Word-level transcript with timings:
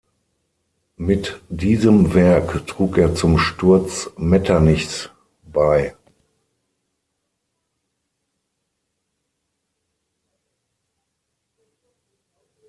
Mit 0.97 1.39
diesem 1.49 2.15
Werk 2.15 2.65
trug 2.65 2.97
er 2.97 3.13
zum 3.13 3.37
Sturz 3.37 4.09
Metternichs 4.17 5.11
bei. 5.43 5.95